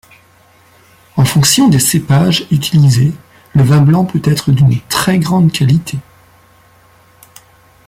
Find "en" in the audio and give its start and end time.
1.15-1.25